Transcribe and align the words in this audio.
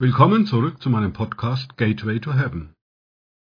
Willkommen 0.00 0.46
zurück 0.46 0.80
zu 0.80 0.90
meinem 0.90 1.12
Podcast 1.12 1.76
Gateway 1.76 2.20
to 2.20 2.32
Heaven. 2.32 2.72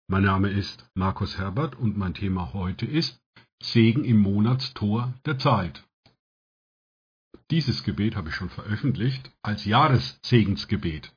Mein 0.08 0.24
Name 0.24 0.50
ist 0.50 0.90
Markus 0.96 1.38
Herbert 1.38 1.76
und 1.76 1.98
mein 1.98 2.16
Thema 2.16 2.52
heute 2.52 2.88
ist 2.88 3.22
Segen 3.62 4.04
im 4.04 4.18
Monatstor 4.18 5.13
der 5.28 5.38
Zeit. 5.38 5.88
Dieses 7.51 7.83
Gebet 7.83 8.15
habe 8.15 8.29
ich 8.29 8.35
schon 8.35 8.49
veröffentlicht 8.49 9.31
als 9.43 9.65
Jahressegensgebet. 9.65 11.15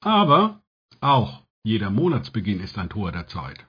Aber 0.00 0.62
auch 1.02 1.44
jeder 1.62 1.90
Monatsbeginn 1.90 2.60
ist 2.60 2.78
ein 2.78 2.88
Tor 2.88 3.12
der 3.12 3.26
Zeit. 3.26 3.66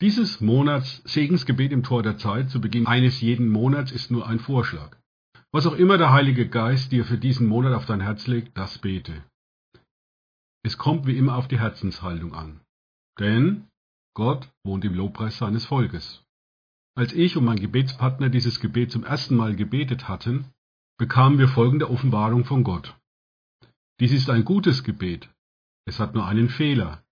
Dieses 0.00 0.40
Monatssegensgebet 0.40 1.72
im 1.72 1.82
Tor 1.82 2.04
der 2.04 2.18
Zeit 2.18 2.50
zu 2.50 2.60
Beginn 2.60 2.86
eines 2.86 3.20
jeden 3.20 3.48
Monats 3.48 3.90
ist 3.90 4.12
nur 4.12 4.28
ein 4.28 4.38
Vorschlag. 4.38 4.96
Was 5.50 5.66
auch 5.66 5.74
immer 5.74 5.96
der 5.96 6.12
Heilige 6.12 6.48
Geist 6.48 6.92
dir 6.92 7.04
für 7.04 7.16
diesen 7.16 7.46
Monat 7.46 7.74
auf 7.74 7.86
dein 7.86 8.00
Herz 8.00 8.26
legt, 8.26 8.56
das 8.58 8.78
bete. 8.78 9.24
Es 10.62 10.76
kommt 10.76 11.06
wie 11.06 11.16
immer 11.16 11.36
auf 11.36 11.48
die 11.48 11.58
Herzenshaltung 11.58 12.34
an. 12.34 12.60
Denn 13.18 13.68
Gott 14.14 14.50
wohnt 14.64 14.84
im 14.84 14.94
Lobpreis 14.94 15.38
seines 15.38 15.64
Volkes. 15.64 16.22
Als 16.94 17.12
ich 17.12 17.36
und 17.36 17.44
mein 17.44 17.60
Gebetspartner 17.60 18.28
dieses 18.28 18.60
Gebet 18.60 18.90
zum 18.90 19.04
ersten 19.04 19.36
Mal 19.36 19.56
gebetet 19.56 20.08
hatten, 20.08 20.52
bekamen 20.98 21.38
wir 21.38 21.48
folgende 21.48 21.88
Offenbarung 21.88 22.44
von 22.44 22.64
Gott. 22.64 22.96
Dies 24.00 24.12
ist 24.12 24.28
ein 24.28 24.44
gutes 24.44 24.84
Gebet. 24.84 25.30
Es 25.86 25.98
hat 25.98 26.14
nur 26.14 26.26
einen 26.26 26.48
Fehler. 26.48 27.02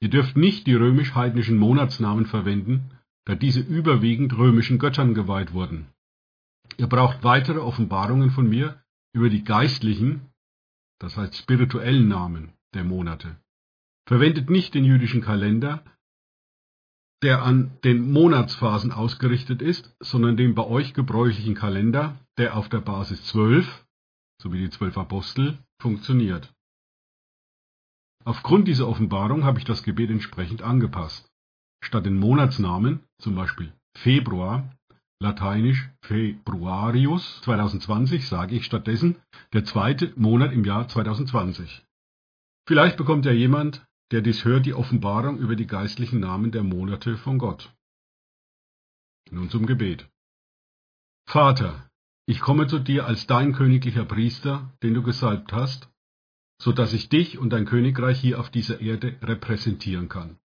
Ihr 0.00 0.10
dürft 0.10 0.36
nicht 0.36 0.66
die 0.66 0.74
römisch-heidnischen 0.74 1.56
Monatsnamen 1.58 2.26
verwenden, 2.26 2.90
da 3.24 3.34
diese 3.34 3.60
überwiegend 3.60 4.36
römischen 4.36 4.78
Göttern 4.78 5.14
geweiht 5.14 5.52
wurden. 5.52 5.88
Ihr 6.76 6.88
braucht 6.88 7.22
weitere 7.22 7.58
Offenbarungen 7.58 8.30
von 8.30 8.48
mir 8.48 8.82
über 9.14 9.28
die 9.28 9.44
geistlichen, 9.44 10.32
das 10.98 11.16
heißt 11.16 11.36
spirituellen 11.36 12.08
Namen 12.08 12.52
der 12.74 12.84
Monate. 12.84 13.36
Verwendet 14.06 14.50
nicht 14.50 14.74
den 14.74 14.84
jüdischen 14.84 15.20
Kalender, 15.20 15.84
der 17.22 17.42
an 17.42 17.78
den 17.84 18.10
Monatsphasen 18.10 18.92
ausgerichtet 18.92 19.62
ist, 19.62 19.94
sondern 20.00 20.36
den 20.36 20.54
bei 20.54 20.64
euch 20.64 20.92
gebräuchlichen 20.92 21.54
Kalender, 21.54 22.18
der 22.36 22.56
auf 22.56 22.68
der 22.68 22.80
Basis 22.80 23.24
12, 23.26 23.86
so 24.40 24.52
wie 24.52 24.58
die 24.58 24.70
zwölf 24.70 24.98
Apostel, 24.98 25.58
funktioniert. 25.80 26.52
Aufgrund 28.24 28.66
dieser 28.68 28.88
Offenbarung 28.88 29.44
habe 29.44 29.58
ich 29.58 29.64
das 29.64 29.82
Gebet 29.82 30.10
entsprechend 30.10 30.62
angepasst. 30.62 31.28
Statt 31.84 32.06
den 32.06 32.18
Monatsnamen, 32.18 33.04
zum 33.18 33.34
Beispiel 33.34 33.72
Februar, 33.96 34.72
lateinisch 35.22 35.88
Februarius 36.02 37.40
2020 37.42 38.28
sage 38.28 38.56
ich 38.56 38.64
stattdessen 38.66 39.16
der 39.52 39.64
zweite 39.64 40.12
Monat 40.16 40.52
im 40.52 40.64
Jahr 40.64 40.88
2020. 40.88 41.82
Vielleicht 42.68 42.96
bekommt 42.96 43.24
ja 43.24 43.32
jemand, 43.32 43.86
der 44.10 44.20
dies 44.20 44.44
hört, 44.44 44.66
die 44.66 44.74
Offenbarung 44.74 45.38
über 45.38 45.56
die 45.56 45.66
geistlichen 45.66 46.20
Namen 46.20 46.50
der 46.50 46.64
Monate 46.64 47.16
von 47.16 47.38
Gott. 47.38 47.72
Nun 49.30 49.48
zum 49.48 49.64
Gebet. 49.66 50.08
Vater, 51.26 51.88
ich 52.26 52.40
komme 52.40 52.66
zu 52.66 52.78
dir 52.78 53.06
als 53.06 53.26
dein 53.26 53.52
königlicher 53.52 54.04
Priester, 54.04 54.70
den 54.82 54.94
du 54.94 55.02
gesalbt 55.02 55.52
hast, 55.52 55.88
so 56.60 56.72
dass 56.72 56.92
ich 56.92 57.08
dich 57.08 57.38
und 57.38 57.50
dein 57.50 57.64
Königreich 57.64 58.20
hier 58.20 58.38
auf 58.38 58.50
dieser 58.50 58.80
Erde 58.80 59.16
repräsentieren 59.22 60.08
kann. 60.08 60.38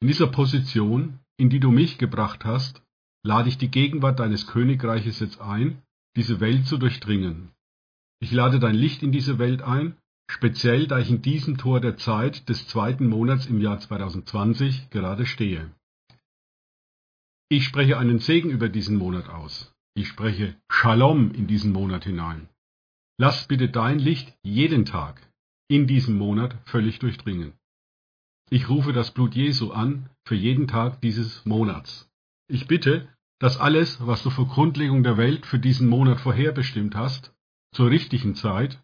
In 0.00 0.08
dieser 0.08 0.26
Position, 0.26 1.20
in 1.36 1.50
die 1.50 1.60
du 1.60 1.70
mich 1.70 1.98
gebracht 1.98 2.44
hast, 2.44 2.82
lade 3.28 3.50
ich 3.50 3.58
die 3.58 3.70
Gegenwart 3.70 4.20
deines 4.20 4.46
Königreiches 4.46 5.20
jetzt 5.20 5.38
ein, 5.38 5.82
diese 6.16 6.40
Welt 6.40 6.66
zu 6.66 6.78
durchdringen. 6.78 7.50
Ich 8.20 8.32
lade 8.32 8.58
dein 8.58 8.74
Licht 8.74 9.02
in 9.02 9.12
diese 9.12 9.38
Welt 9.38 9.60
ein, 9.60 9.98
speziell 10.30 10.86
da 10.86 10.98
ich 10.98 11.10
in 11.10 11.20
diesem 11.20 11.58
Tor 11.58 11.82
der 11.82 11.98
Zeit 11.98 12.48
des 12.48 12.66
zweiten 12.66 13.06
Monats 13.06 13.44
im 13.44 13.60
Jahr 13.60 13.78
2020 13.78 14.88
gerade 14.88 15.26
stehe. 15.26 15.70
Ich 17.50 17.64
spreche 17.64 17.98
einen 17.98 18.18
Segen 18.18 18.48
über 18.48 18.70
diesen 18.70 18.96
Monat 18.96 19.28
aus. 19.28 19.74
Ich 19.94 20.08
spreche 20.08 20.56
Shalom 20.72 21.30
in 21.32 21.46
diesen 21.46 21.72
Monat 21.72 22.04
hinein. 22.04 22.48
Lass 23.18 23.46
bitte 23.46 23.68
dein 23.68 23.98
Licht 23.98 24.34
jeden 24.42 24.86
Tag 24.86 25.20
in 25.68 25.86
diesem 25.86 26.16
Monat 26.16 26.56
völlig 26.64 26.98
durchdringen. 26.98 27.52
Ich 28.48 28.70
rufe 28.70 28.94
das 28.94 29.12
Blut 29.12 29.34
Jesu 29.34 29.70
an 29.70 30.08
für 30.26 30.34
jeden 30.34 30.66
Tag 30.66 31.02
dieses 31.02 31.44
Monats. 31.44 32.08
Ich 32.50 32.66
bitte, 32.66 33.06
dass 33.38 33.58
alles, 33.58 34.04
was 34.06 34.22
du 34.22 34.30
vor 34.30 34.48
Grundlegung 34.48 35.02
der 35.02 35.16
Welt 35.16 35.46
für 35.46 35.58
diesen 35.58 35.88
Monat 35.88 36.20
vorherbestimmt 36.20 36.94
hast, 36.94 37.34
zur 37.72 37.90
richtigen 37.90 38.34
Zeit, 38.34 38.82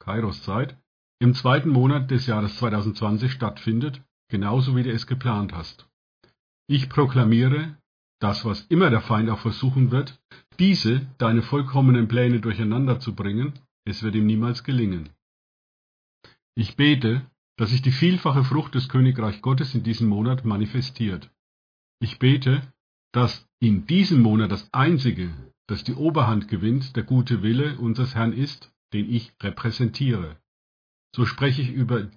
Kairos-Zeit, 0.00 0.76
im 1.18 1.34
zweiten 1.34 1.70
Monat 1.70 2.10
des 2.10 2.26
Jahres 2.26 2.56
2020 2.58 3.32
stattfindet, 3.32 4.02
genauso 4.28 4.76
wie 4.76 4.82
du 4.82 4.92
es 4.92 5.06
geplant 5.06 5.52
hast. 5.52 5.88
Ich 6.68 6.88
proklamiere, 6.88 7.76
dass 8.20 8.44
was 8.44 8.62
immer 8.66 8.90
der 8.90 9.00
Feind 9.00 9.30
auch 9.30 9.38
versuchen 9.38 9.90
wird, 9.90 10.20
diese, 10.58 11.06
deine 11.18 11.42
vollkommenen 11.42 12.08
Pläne 12.08 12.40
durcheinander 12.40 13.00
zu 13.00 13.14
bringen, 13.14 13.58
es 13.84 14.02
wird 14.02 14.14
ihm 14.14 14.26
niemals 14.26 14.64
gelingen. 14.64 15.10
Ich 16.54 16.76
bete, 16.76 17.22
dass 17.56 17.70
sich 17.70 17.82
die 17.82 17.92
vielfache 17.92 18.44
Frucht 18.44 18.74
des 18.74 18.88
Königreich 18.88 19.42
Gottes 19.42 19.74
in 19.74 19.82
diesem 19.82 20.08
Monat 20.08 20.44
manifestiert. 20.44 21.30
Ich 22.00 22.18
bete, 22.18 22.62
dass 23.12 23.45
in 23.60 23.86
diesem 23.86 24.20
Monat 24.22 24.52
das 24.52 24.68
Einzige, 24.72 25.32
das 25.66 25.82
die 25.84 25.94
Oberhand 25.94 26.48
gewinnt, 26.48 26.96
der 26.96 27.02
gute 27.02 27.42
Wille 27.42 27.78
unseres 27.78 28.14
Herrn 28.14 28.32
ist, 28.32 28.72
den 28.92 29.10
ich 29.10 29.32
repräsentiere. 29.42 30.36
So 31.14 31.24
spreche 31.24 31.62
ich 31.62 31.70
über 31.70 32.10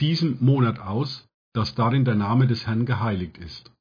diesen 0.00 0.44
Monat 0.44 0.78
aus, 0.78 1.28
dass 1.54 1.74
darin 1.74 2.04
der 2.04 2.16
Name 2.16 2.46
des 2.46 2.66
Herrn 2.66 2.84
geheiligt 2.84 3.38
ist. 3.38 3.72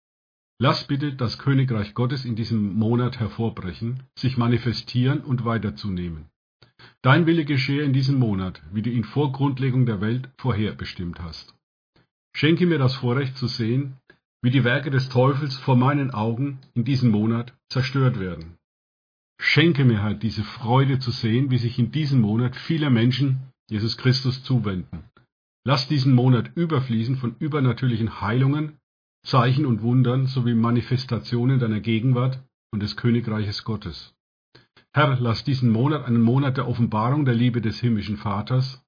Lass 0.57 0.87
bitte 0.87 1.13
das 1.13 1.37
Königreich 1.37 1.93
Gottes 1.93 2.23
in 2.23 2.37
diesem 2.37 2.75
Monat 2.75 3.19
hervorbrechen, 3.19 4.03
sich 4.17 4.37
manifestieren 4.37 5.19
und 5.19 5.43
weiterzunehmen. 5.43 6.29
Dein 7.01 7.25
Wille 7.25 7.43
geschehe 7.43 7.83
in 7.83 7.91
diesem 7.91 8.17
Monat, 8.17 8.61
wie 8.71 8.81
du 8.81 8.89
ihn 8.89 9.03
vor 9.03 9.33
Grundlegung 9.33 9.85
der 9.85 9.99
Welt 9.99 10.29
vorherbestimmt 10.37 11.19
hast. 11.19 11.53
Schenke 12.33 12.65
mir 12.65 12.77
das 12.77 12.95
Vorrecht 12.95 13.37
zu 13.37 13.47
sehen, 13.47 13.97
wie 14.45 14.51
die 14.51 14.63
Werke 14.63 14.91
des 14.91 15.09
Teufels 15.09 15.57
vor 15.57 15.75
meinen 15.75 16.11
Augen 16.11 16.59
in 16.75 16.83
diesem 16.83 17.09
Monat 17.09 17.57
zerstört 17.67 18.19
werden. 18.19 18.59
Schenke 19.41 19.83
mir 19.85 20.03
halt 20.03 20.21
diese 20.21 20.43
Freude 20.43 20.99
zu 20.99 21.09
sehen, 21.09 21.49
wie 21.49 21.57
sich 21.57 21.79
in 21.79 21.91
diesem 21.91 22.21
Monat 22.21 22.55
viele 22.55 22.91
Menschen 22.91 23.39
Jesus 23.71 23.97
Christus 23.97 24.43
zuwenden. 24.43 25.05
Lass 25.65 25.87
diesen 25.87 26.13
Monat 26.13 26.51
überfließen 26.53 27.17
von 27.17 27.35
übernatürlichen 27.39 28.21
Heilungen, 28.21 28.77
Zeichen 29.25 29.65
und 29.65 29.81
Wundern 29.81 30.27
sowie 30.27 30.53
Manifestationen 30.53 31.57
deiner 31.57 31.79
Gegenwart 31.79 32.39
und 32.71 32.83
des 32.83 32.95
Königreiches 32.97 33.63
Gottes. 33.63 34.13
Herr, 34.93 35.19
lass 35.19 35.43
diesen 35.43 35.71
Monat 35.71 36.05
einen 36.05 36.21
Monat 36.21 36.57
der 36.57 36.67
Offenbarung 36.67 37.25
der 37.25 37.33
Liebe 37.33 37.61
des 37.61 37.79
himmlischen 37.79 38.17
Vaters, 38.17 38.85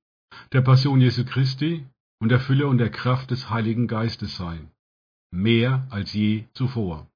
der 0.54 0.62
Passion 0.62 1.02
Jesu 1.02 1.26
Christi 1.26 1.84
und 2.22 2.30
der 2.30 2.40
Fülle 2.40 2.68
und 2.68 2.78
der 2.78 2.92
Kraft 2.92 3.32
des 3.32 3.50
Heiligen 3.50 3.88
Geistes 3.88 4.38
sein 4.38 4.70
mehr 5.32 5.88
als 5.90 6.14
je 6.14 6.46
zuvor. 6.54 7.08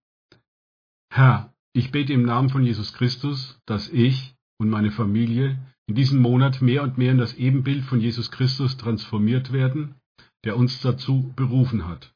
Herr, 1.09 1.53
ich 1.73 1.91
bete 1.91 2.13
im 2.13 2.23
Namen 2.23 2.49
von 2.49 2.63
Jesus 2.63 2.93
Christus, 2.93 3.59
dass 3.65 3.89
ich 3.89 4.35
und 4.57 4.69
meine 4.69 4.91
Familie 4.91 5.59
in 5.87 5.95
diesem 5.95 6.19
Monat 6.19 6.61
mehr 6.61 6.83
und 6.83 6.97
mehr 6.97 7.11
in 7.11 7.17
das 7.17 7.33
Ebenbild 7.33 7.83
von 7.83 7.99
Jesus 7.99 8.31
Christus 8.31 8.77
transformiert 8.77 9.51
werden, 9.51 9.95
der 10.43 10.57
uns 10.57 10.81
dazu 10.81 11.33
berufen 11.35 11.87
hat. 11.87 12.13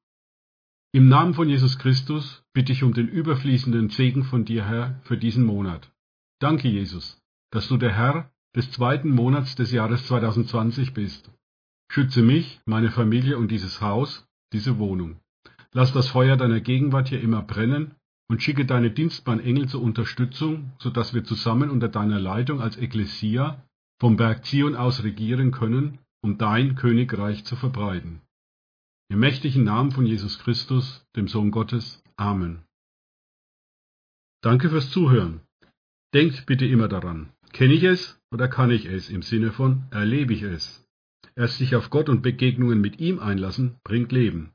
Im 0.93 1.09
Namen 1.09 1.33
von 1.33 1.49
Jesus 1.49 1.77
Christus 1.77 2.43
bitte 2.53 2.71
ich 2.71 2.83
um 2.83 2.93
den 2.93 3.09
überfließenden 3.09 3.89
Segen 3.89 4.23
von 4.23 4.45
dir, 4.45 4.65
Herr, 4.65 5.01
für 5.03 5.17
diesen 5.17 5.43
Monat. 5.43 5.91
Danke, 6.39 6.69
Jesus, 6.69 7.21
dass 7.51 7.67
du 7.67 7.77
der 7.77 7.93
Herr 7.93 8.31
des 8.55 8.71
zweiten 8.71 9.09
Monats 9.09 9.55
des 9.55 9.71
Jahres 9.71 10.05
2020 10.07 10.93
bist. 10.93 11.29
Schütze 11.91 12.21
mich, 12.21 12.61
meine 12.65 12.91
Familie 12.91 13.37
und 13.37 13.51
dieses 13.51 13.81
Haus, 13.81 14.25
diese 14.53 14.79
Wohnung. 14.79 15.19
Lass 15.75 15.91
das 15.91 16.07
Feuer 16.07 16.37
deiner 16.37 16.61
Gegenwart 16.61 17.09
hier 17.09 17.19
immer 17.19 17.41
brennen 17.41 17.95
und 18.29 18.41
schicke 18.41 18.65
deine 18.65 18.91
dienstbaren 18.91 19.41
Engel 19.41 19.67
zur 19.67 19.81
Unterstützung, 19.81 20.71
so 20.79 20.89
dass 20.89 21.13
wir 21.13 21.25
zusammen 21.25 21.69
unter 21.69 21.89
deiner 21.89 22.17
Leitung 22.17 22.61
als 22.61 22.77
Ekklesia 22.77 23.61
vom 23.99 24.15
Berg 24.15 24.45
Zion 24.45 24.77
aus 24.77 25.03
regieren 25.03 25.51
können, 25.51 25.99
um 26.21 26.37
dein 26.37 26.75
Königreich 26.75 27.43
zu 27.43 27.57
verbreiten. 27.57 28.21
Im 29.09 29.19
mächtigen 29.19 29.65
Namen 29.65 29.91
von 29.91 30.05
Jesus 30.05 30.39
Christus, 30.39 31.05
dem 31.17 31.27
Sohn 31.27 31.51
Gottes. 31.51 32.01
Amen. 32.15 32.63
Danke 34.41 34.69
fürs 34.69 34.89
Zuhören. 34.91 35.41
Denkt 36.13 36.45
bitte 36.45 36.65
immer 36.65 36.87
daran, 36.87 37.33
kenne 37.51 37.73
ich 37.73 37.83
es 37.83 38.17
oder 38.31 38.47
kann 38.47 38.71
ich 38.71 38.85
es 38.85 39.09
im 39.09 39.23
Sinne 39.23 39.51
von 39.51 39.83
erlebe 39.91 40.33
ich 40.33 40.43
es. 40.43 40.87
Erst 41.35 41.57
sich 41.57 41.75
auf 41.75 41.89
Gott 41.89 42.07
und 42.07 42.21
Begegnungen 42.21 42.79
mit 42.79 43.01
ihm 43.01 43.19
einlassen, 43.19 43.75
bringt 43.83 44.13
Leben. 44.13 44.54